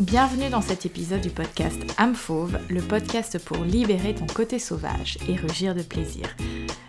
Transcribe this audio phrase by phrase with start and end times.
[0.00, 5.18] Bienvenue dans cet épisode du podcast Âme Fauve, le podcast pour libérer ton côté sauvage
[5.28, 6.36] et rugir de plaisir.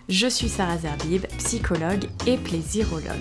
[0.10, 3.16] Je suis Sarah Zerbib, psychologue et plaisirologue.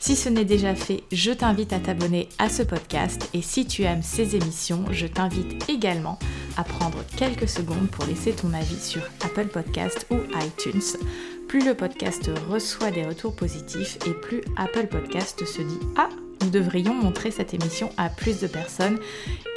[0.00, 3.84] Si ce n'est déjà fait, je t'invite à t'abonner à ce podcast et si tu
[3.84, 6.18] aimes ces émissions, je t'invite également
[6.56, 10.98] à prendre quelques secondes pour laisser ton avis sur Apple Podcast ou iTunes.
[11.46, 16.08] Plus le podcast reçoit des retours positifs et plus Apple Podcast se dit Ah,
[16.42, 18.98] nous devrions montrer cette émission à plus de personnes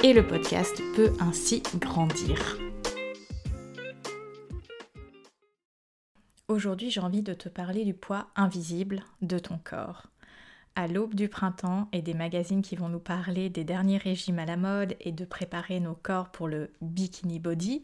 [0.02, 2.58] et le podcast peut ainsi grandir.
[6.48, 10.08] Aujourd'hui, j'ai envie de te parler du poids invisible de ton corps.
[10.76, 14.44] À l'aube du printemps et des magazines qui vont nous parler des derniers régimes à
[14.44, 17.82] la mode et de préparer nos corps pour le bikini body,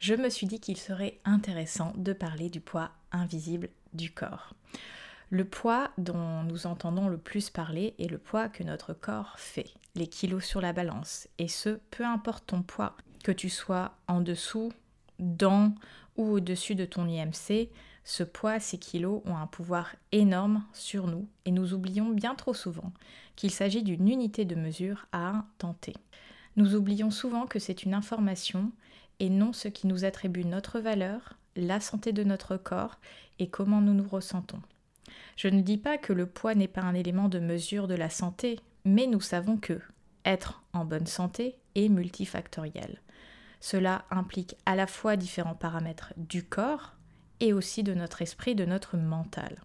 [0.00, 4.54] je me suis dit qu'il serait intéressant de parler du poids invisible du corps.
[5.34, 9.74] Le poids dont nous entendons le plus parler est le poids que notre corps fait,
[9.96, 14.20] les kilos sur la balance, et ce, peu importe ton poids, que tu sois en
[14.20, 14.70] dessous,
[15.18, 15.74] dans
[16.16, 17.68] ou au-dessus de ton IMC,
[18.04, 22.54] ce poids, ces kilos ont un pouvoir énorme sur nous et nous oublions bien trop
[22.54, 22.92] souvent
[23.34, 25.94] qu'il s'agit d'une unité de mesure à tenter.
[26.54, 28.70] Nous oublions souvent que c'est une information
[29.18, 33.00] et non ce qui nous attribue notre valeur, la santé de notre corps
[33.40, 34.60] et comment nous nous ressentons.
[35.36, 38.10] Je ne dis pas que le poids n'est pas un élément de mesure de la
[38.10, 39.80] santé, mais nous savons que
[40.24, 43.00] être en bonne santé est multifactoriel.
[43.60, 46.94] Cela implique à la fois différents paramètres du corps
[47.40, 49.62] et aussi de notre esprit, de notre mental.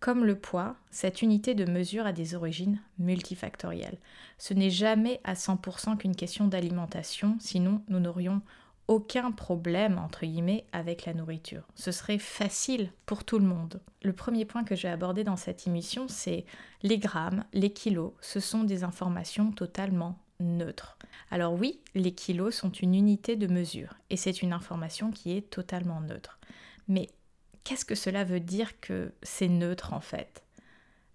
[0.00, 3.98] Comme le poids, cette unité de mesure a des origines multifactorielles.
[4.36, 8.42] Ce n'est jamais à 100% qu'une question d'alimentation, sinon nous n'aurions
[8.88, 11.62] aucun problème, entre guillemets, avec la nourriture.
[11.74, 13.80] Ce serait facile pour tout le monde.
[14.02, 16.44] Le premier point que je vais aborder dans cette émission, c'est
[16.82, 18.12] les grammes, les kilos.
[18.20, 20.98] Ce sont des informations totalement neutres.
[21.30, 25.50] Alors oui, les kilos sont une unité de mesure et c'est une information qui est
[25.50, 26.38] totalement neutre.
[26.88, 27.08] Mais
[27.62, 30.42] qu'est-ce que cela veut dire que c'est neutre en fait?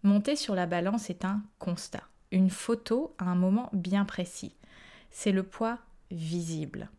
[0.03, 4.55] Monter sur la balance est un constat, une photo à un moment bien précis.
[5.11, 5.77] C'est le poids
[6.09, 6.89] visible.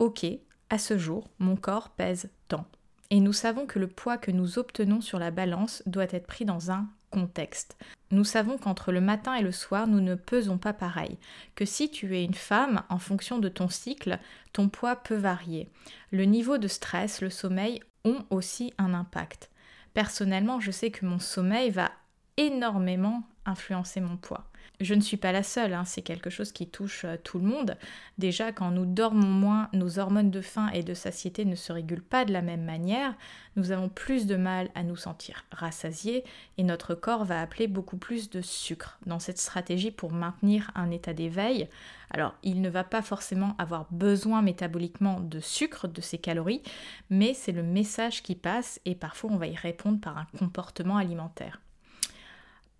[0.00, 0.24] Ok,
[0.70, 2.64] à ce jour, mon corps pèse tant.
[3.10, 6.46] Et nous savons que le poids que nous obtenons sur la balance doit être pris
[6.46, 7.76] dans un contexte.
[8.10, 11.18] Nous savons qu'entre le matin et le soir, nous ne pesons pas pareil,
[11.54, 14.18] que si tu es une femme, en fonction de ton cycle,
[14.54, 15.68] ton poids peut varier.
[16.12, 19.50] Le niveau de stress, le sommeil ont aussi un impact.
[19.92, 21.90] Personnellement, je sais que mon sommeil va
[22.38, 24.49] énormément influencer mon poids.
[24.80, 27.44] Je ne suis pas la seule, hein, c'est quelque chose qui touche euh, tout le
[27.44, 27.76] monde.
[28.16, 32.00] Déjà, quand nous dormons moins, nos hormones de faim et de satiété ne se régulent
[32.00, 33.14] pas de la même manière.
[33.56, 36.24] Nous avons plus de mal à nous sentir rassasiés
[36.56, 40.90] et notre corps va appeler beaucoup plus de sucre dans cette stratégie pour maintenir un
[40.90, 41.68] état d'éveil.
[42.10, 46.62] Alors, il ne va pas forcément avoir besoin métaboliquement de sucre, de ces calories,
[47.10, 50.96] mais c'est le message qui passe et parfois on va y répondre par un comportement
[50.96, 51.60] alimentaire.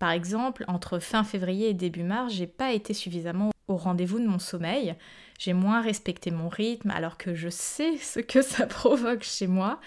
[0.01, 4.27] Par exemple, entre fin février et début mars, j'ai pas été suffisamment au rendez-vous de
[4.27, 4.95] mon sommeil.
[5.39, 9.79] J'ai moins respecté mon rythme alors que je sais ce que ça provoque chez moi.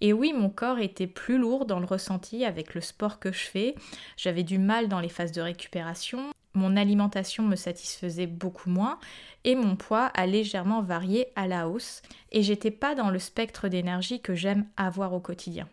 [0.00, 3.44] Et oui, mon corps était plus lourd dans le ressenti avec le sport que je
[3.44, 3.74] fais.
[4.16, 6.30] J'avais du mal dans les phases de récupération.
[6.54, 8.98] Mon alimentation me satisfaisait beaucoup moins
[9.44, 12.00] et mon poids a légèrement varié à la hausse.
[12.32, 15.68] Et j'étais pas dans le spectre d'énergie que j'aime avoir au quotidien.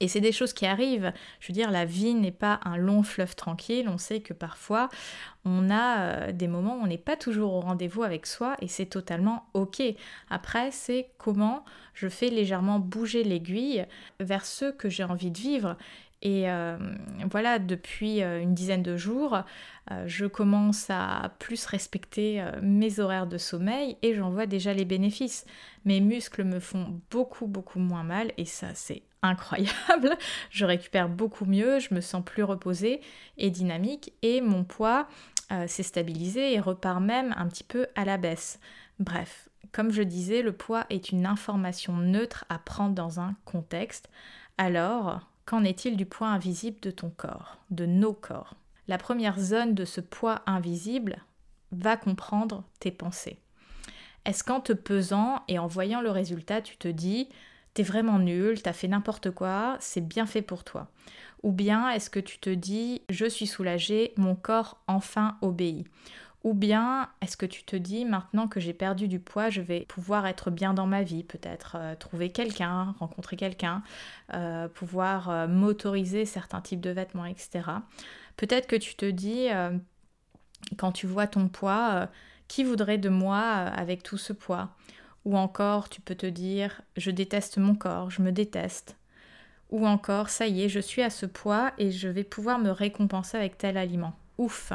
[0.00, 1.12] Et c'est des choses qui arrivent.
[1.40, 3.88] Je veux dire, la vie n'est pas un long fleuve tranquille.
[3.88, 4.88] On sait que parfois,
[5.44, 8.68] on a euh, des moments où on n'est pas toujours au rendez-vous avec soi et
[8.68, 9.82] c'est totalement ok.
[10.30, 11.64] Après, c'est comment
[11.94, 13.86] je fais légèrement bouger l'aiguille
[14.20, 15.76] vers ce que j'ai envie de vivre.
[16.22, 16.76] Et euh,
[17.30, 19.42] voilà, depuis euh, une dizaine de jours,
[20.04, 25.46] je commence à plus respecter mes horaires de sommeil et j'en vois déjà les bénéfices.
[25.86, 30.14] Mes muscles me font beaucoup, beaucoup moins mal et ça, c'est incroyable.
[30.50, 33.00] Je récupère beaucoup mieux, je me sens plus reposée
[33.36, 35.08] et dynamique et mon poids
[35.50, 38.60] euh, s'est stabilisé et repart même un petit peu à la baisse.
[38.98, 44.10] Bref, comme je disais, le poids est une information neutre à prendre dans un contexte.
[44.58, 48.54] Alors, qu'en est-il du poids invisible de ton corps, de nos corps?
[48.86, 51.24] La première zone de ce poids invisible
[51.72, 53.38] va comprendre tes pensées.
[54.26, 57.30] Est-ce qu'en te pesant et en voyant le résultat, tu te dis
[57.72, 60.90] t'es vraiment nul, t'as fait n'importe quoi, c'est bien fait pour toi?
[61.42, 65.86] Ou bien est-ce que tu te dis je suis soulagé, mon corps enfin obéit?
[66.44, 69.80] Ou bien est-ce que tu te dis maintenant que j'ai perdu du poids, je vais
[69.88, 73.82] pouvoir être bien dans ma vie, peut-être euh, trouver quelqu'un, rencontrer quelqu'un,
[74.34, 77.62] euh, pouvoir euh, m'autoriser certains types de vêtements, etc.
[78.36, 79.48] Peut-être que tu te dis
[80.76, 82.06] Quand tu vois ton poids, euh,
[82.48, 84.70] qui voudrait de moi euh, avec tout ce poids?
[85.24, 88.96] Ou encore, tu peux te dire, je déteste mon corps, je me déteste.
[89.70, 92.70] Ou encore, ça y est, je suis à ce poids et je vais pouvoir me
[92.70, 94.14] récompenser avec tel aliment.
[94.38, 94.72] Ouf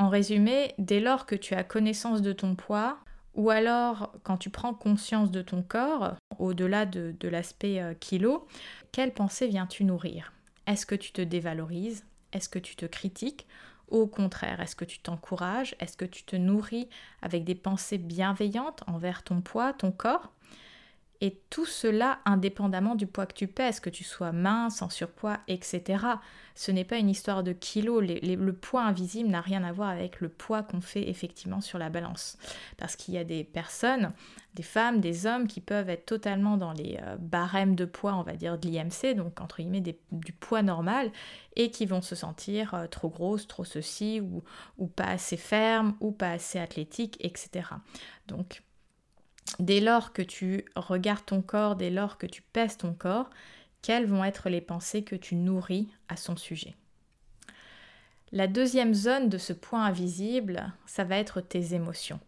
[0.00, 2.96] En résumé, dès lors que tu as connaissance de ton poids,
[3.34, 8.48] ou alors quand tu prends conscience de ton corps, au-delà de, l'aspect euh, kilo,
[8.92, 10.32] quelle pensée viens-tu nourrir?
[10.66, 12.06] Est-ce que tu te dévalorises?
[12.32, 13.46] Est-ce que tu te critiques?
[13.88, 15.76] Au contraire, est-ce que tu t'encourages?
[15.80, 16.88] Est-ce que tu te nourris
[17.20, 20.32] avec des pensées bienveillantes envers ton poids, ton corps?
[21.20, 25.38] Et tout cela indépendamment du poids que tu pèses, que tu sois mince, en surpoids,
[25.48, 26.04] etc.
[26.54, 28.02] Ce n'est pas une histoire de kilos.
[28.02, 31.90] le poids invisible n'a rien à voir avec le poids qu'on fait effectivement sur la
[31.90, 32.38] balance.
[32.78, 34.12] Parce qu'il y a des personnes,
[34.54, 38.22] des femmes, des hommes qui peuvent être totalement dans les euh, barèmes de poids, on
[38.22, 41.12] va dire, de l'IMC, donc entre guillemets du poids normal,
[41.56, 44.42] et qui vont se sentir euh, trop grosses, trop ceci, ou,
[44.78, 47.68] ou pas assez fermes, ou pas assez athlétiques, etc.
[48.26, 48.62] Donc
[49.58, 53.30] dès lors que tu regardes ton corps, dès lors que tu pèses ton corps,
[53.82, 56.74] quelles vont être les pensées que tu nourris à son sujet?
[58.32, 62.20] La deuxième zone de ce point invisible, ça va être tes émotions.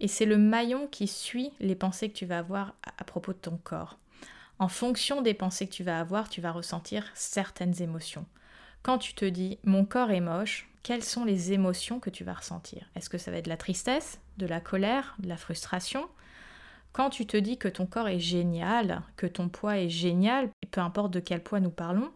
[0.00, 3.38] Et c'est le maillon qui suit les pensées que tu vas avoir à propos de
[3.38, 3.98] ton corps.
[4.58, 8.24] En fonction des pensées que tu vas avoir, tu vas ressentir certaines émotions.
[8.82, 12.34] Quand tu te dis mon corps est moche, quelles sont les émotions que tu vas
[12.34, 12.88] ressentir?
[12.94, 16.08] Est-ce que ça va être de la tristesse, de la colère, de la frustration?
[16.96, 20.80] Quand tu te dis que ton corps est génial, que ton poids est génial, peu
[20.80, 22.10] importe de quel poids nous parlons,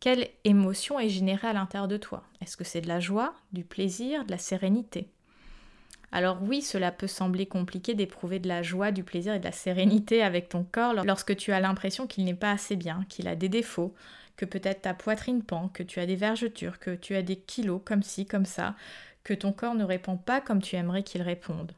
[0.00, 2.24] quelle émotion est générée à l'intérieur de toi?
[2.40, 5.06] Est-ce que c'est de la joie, du plaisir, de la sérénité?
[6.10, 9.52] Alors oui, cela peut sembler compliqué d'éprouver de la joie, du plaisir et de la
[9.52, 13.36] sérénité avec ton corps lorsque tu as l'impression qu'il n'est pas assez bien, qu'il a
[13.36, 13.94] des défauts,
[14.36, 17.80] que peut-être ta poitrine pend, que tu as des vergetures, que tu as des kilos
[17.84, 18.74] comme ci, comme ça,
[19.22, 21.70] que ton corps ne répond pas comme tu aimerais qu'il réponde.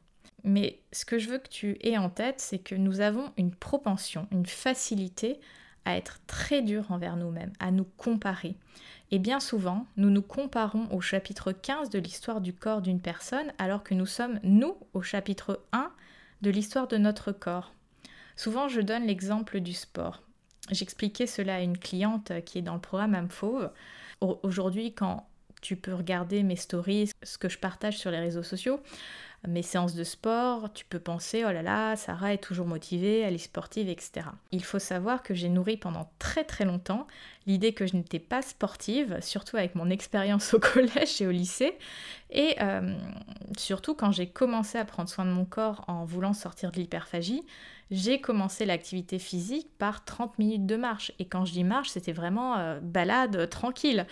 [0.44, 3.54] Mais ce que je veux que tu aies en tête, c'est que nous avons une
[3.54, 5.40] propension, une facilité
[5.84, 8.56] à être très dur envers nous-mêmes, à nous comparer.
[9.10, 13.52] Et bien souvent, nous nous comparons au chapitre 15 de l'histoire du corps d'une personne,
[13.58, 15.90] alors que nous sommes, nous, au chapitre 1
[16.42, 17.72] de l'histoire de notre corps.
[18.36, 20.22] Souvent, je donne l'exemple du sport.
[20.70, 23.70] J'expliquais cela à une cliente qui est dans le programme Amfauve.
[24.20, 25.26] Aujourd'hui, quand
[25.60, 28.80] tu peux regarder mes stories, ce que je partage sur les réseaux sociaux,
[29.48, 33.34] mes séances de sport, tu peux penser, oh là là, Sarah est toujours motivée, elle
[33.34, 34.26] est sportive, etc.
[34.52, 37.06] Il faut savoir que j'ai nourri pendant très très longtemps
[37.46, 41.78] l'idée que je n'étais pas sportive, surtout avec mon expérience au collège et au lycée,
[42.30, 42.94] et euh,
[43.56, 47.42] surtout quand j'ai commencé à prendre soin de mon corps en voulant sortir de l'hyperphagie,
[47.90, 51.12] j'ai commencé l'activité physique par 30 minutes de marche.
[51.18, 54.06] Et quand je dis marche, c'était vraiment euh, balade euh, tranquille.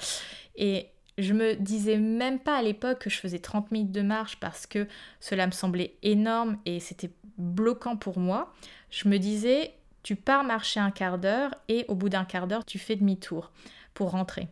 [0.57, 4.39] Et je me disais même pas à l'époque que je faisais 30 minutes de marche
[4.39, 4.87] parce que
[5.21, 8.55] cela me semblait énorme et c'était bloquant pour moi.
[8.91, 9.75] Je me disais,
[10.05, 13.51] tu pars marcher un quart d'heure et au bout d'un quart d'heure, tu fais demi-tour
[13.95, 14.49] pour rentrer.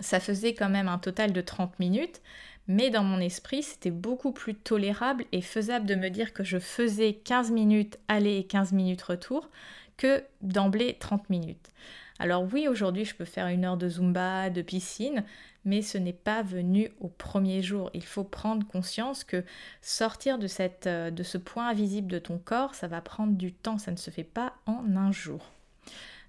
[0.00, 2.22] Ça faisait quand même un total de 30 minutes,
[2.66, 6.58] mais dans mon esprit, c'était beaucoup plus tolérable et faisable de me dire que je
[6.58, 9.48] faisais 15 minutes aller et 15 minutes retour
[9.96, 11.70] que d'emblée 30 minutes.
[12.18, 15.24] Alors oui, aujourd'hui, je peux faire une heure de zumba, de piscine,
[15.68, 17.90] mais ce n'est pas venu au premier jour.
[17.92, 19.44] Il faut prendre conscience que
[19.82, 23.52] sortir de, cette, euh, de ce point invisible de ton corps, ça va prendre du
[23.52, 25.52] temps, ça ne se fait pas en un jour.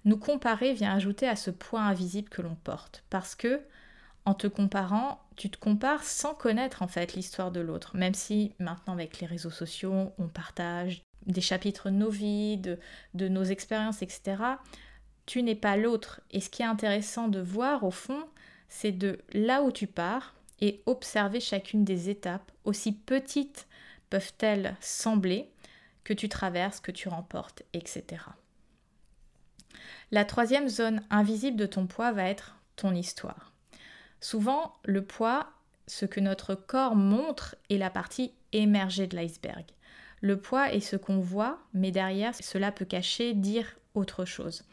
[0.04, 3.62] Nous comparer vient ajouter à ce point invisible que l'on porte, parce que
[4.26, 8.52] en te comparant, tu te compares sans connaître en fait l'histoire de l'autre, même si
[8.58, 12.78] maintenant avec les réseaux sociaux, on partage des chapitres de nos vies, de,
[13.14, 14.42] de nos expériences, etc.
[15.24, 16.20] Tu n'es pas l'autre.
[16.30, 18.26] Et ce qui est intéressant de voir au fond,
[18.70, 23.66] c'est de là où tu pars et observer chacune des étapes, aussi petites
[24.08, 25.50] peuvent-elles sembler,
[26.04, 28.22] que tu traverses, que tu remportes, etc.
[30.10, 33.52] La troisième zone invisible de ton poids va être ton histoire.
[34.20, 35.50] Souvent, le poids,
[35.86, 39.64] ce que notre corps montre, est la partie émergée de l'iceberg.
[40.20, 44.64] Le poids est ce qu'on voit, mais derrière, cela peut cacher, dire autre chose.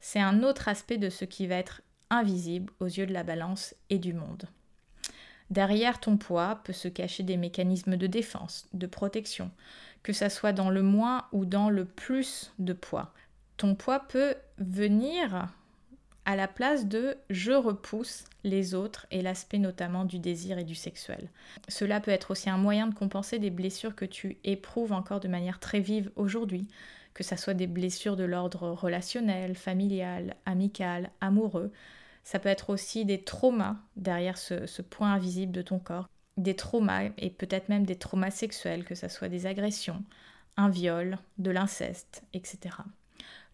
[0.00, 3.74] C'est un autre aspect de ce qui va être invisible aux yeux de la balance
[3.90, 4.44] et du monde.
[5.50, 9.50] Derrière ton poids peut se cacher des mécanismes de défense, de protection,
[10.02, 13.12] que ça soit dans le moins ou dans le plus de poids.
[13.56, 15.48] Ton poids peut venir
[16.26, 20.74] à la place de je repousse les autres et l'aspect notamment du désir et du
[20.74, 21.30] sexuel.
[21.68, 25.28] Cela peut être aussi un moyen de compenser des blessures que tu éprouves encore de
[25.28, 26.66] manière très vive aujourd'hui,
[27.18, 31.72] que ce soit des blessures de l'ordre relationnel, familial, amical, amoureux,
[32.22, 36.08] Ça peut être aussi des traumas derrière ce, point invisible de ton corps.
[36.36, 40.04] Des traumas et peut-être même des traumas sexuels, que ce soit des agressions,
[40.56, 42.76] un viol, de l'inceste, etc.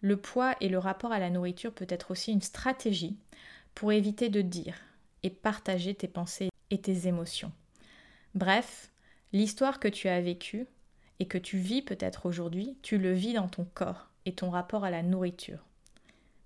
[0.01, 3.17] Le poids et le rapport à la nourriture peut être aussi une stratégie
[3.73, 4.75] pour éviter de dire
[5.23, 7.51] et partager tes pensées et tes émotions.
[8.35, 8.91] Bref,
[9.33, 10.67] l'histoire que tu as vécue
[11.19, 14.83] et que tu vis peut-être aujourd'hui, tu le vis dans ton corps et ton rapport
[14.83, 15.65] à la nourriture.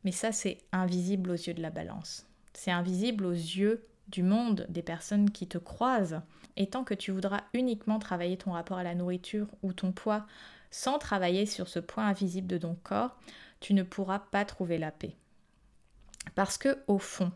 [0.03, 2.25] Mais ça, c'est invisible aux yeux de la balance.
[2.53, 6.21] C'est invisible aux yeux du monde, des personnes qui te croisent.
[6.57, 10.25] Et tant que tu voudras uniquement travailler ton rapport à la nourriture ou ton poids
[10.71, 13.17] sans travailler sur ce point invisible de ton corps,
[13.59, 15.15] tu ne pourras pas trouver la paix.
[16.35, 17.31] Parce que, au fond,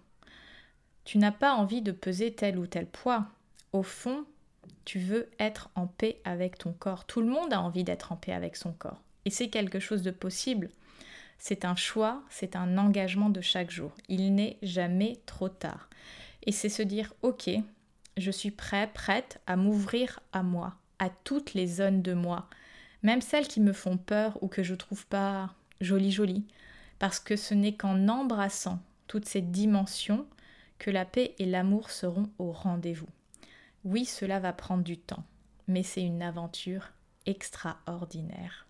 [1.03, 3.25] tu n'as pas envie de peser tel ou tel poids.
[3.71, 4.25] Au fond,
[4.85, 7.05] tu veux être en paix avec ton corps.
[7.05, 9.01] Tout le monde a envie d'être en paix avec son corps.
[9.25, 10.69] Et c'est quelque chose de possible.
[11.37, 13.91] C'est un choix, c'est un engagement de chaque jour.
[14.09, 15.89] Il n'est jamais trop tard.
[16.45, 17.49] Et c'est se dire, ok,
[18.17, 22.47] je suis prêt, prête à m'ouvrir à moi, à toutes les zones de moi,
[23.01, 26.45] même celles qui me font peur ou que je trouve pas jolies jolies,
[26.99, 30.25] parce que ce n'est qu'en embrassant toutes ces dimensions
[30.79, 33.09] que la paix et l'amour seront au rendez-vous.
[33.85, 35.23] Oui, cela va prendre du temps,
[35.67, 36.91] mais c'est une aventure
[37.25, 38.67] extraordinaire.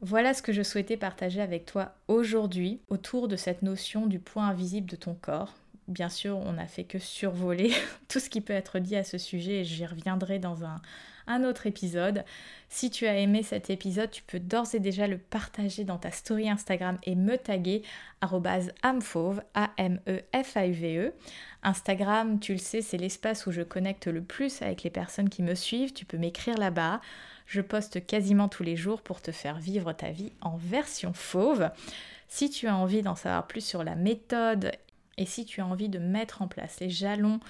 [0.00, 4.48] Voilà ce que je souhaitais partager avec toi aujourd'hui autour de cette notion du point
[4.48, 5.54] invisible de ton corps.
[5.88, 7.72] Bien sûr, on n'a fait que survoler
[8.08, 10.80] tout ce qui peut être dit à ce sujet et j'y reviendrai dans un,
[11.44, 12.24] autre épisode.
[12.68, 16.10] Si tu as aimé cet épisode, tu peux d'ores et déjà le partager dans ta
[16.10, 17.82] story Instagram et me taguer
[18.82, 21.12] amfauve, A-M-E-F-A-U-V-E.
[21.62, 25.42] Instagram, tu le sais, c'est l'espace où je connecte le plus avec les personnes qui
[25.42, 25.92] me suivent.
[25.92, 27.00] Tu peux m'écrire là-bas.
[27.46, 31.70] Je poste quasiment tous les jours pour te faire vivre ta vie en version fauve.
[32.28, 34.72] Si tu as envie d'en savoir plus sur la méthode
[35.18, 37.40] et si tu as envie de mettre en place les jalons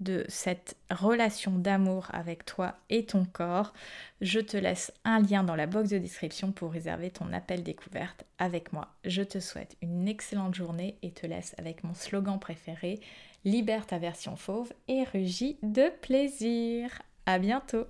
[0.00, 3.72] de cette relation d'amour avec toi et ton corps,
[4.20, 8.24] je te laisse un lien dans la box de description pour réserver ton appel découverte
[8.38, 8.88] avec moi.
[9.04, 13.00] Je te souhaite une excellente journée et te laisse avec mon slogan préféré
[13.44, 17.02] Libère ta version fauve et rugis de plaisir.
[17.26, 17.84] À bientôt.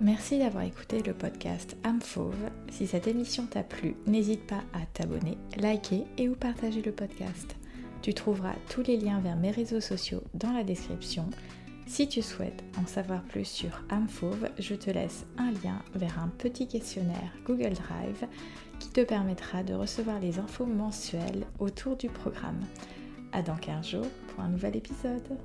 [0.00, 2.50] Merci d'avoir écouté le podcast Âme Fauve.
[2.70, 7.56] Si cette émission t'a plu, n'hésite pas à t'abonner, liker et ou partager le podcast.
[8.04, 11.24] Tu trouveras tous les liens vers mes réseaux sociaux dans la description.
[11.86, 16.28] Si tu souhaites en savoir plus sur Amfauve, je te laisse un lien vers un
[16.28, 18.26] petit questionnaire Google Drive
[18.78, 22.60] qui te permettra de recevoir les infos mensuelles autour du programme.
[23.32, 25.38] À dans 15 jours pour un nouvel épisode.